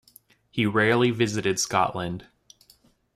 He 0.49 0.65
rarely 0.65 1.11
visited 1.11 1.59
Scotland. 1.59 2.25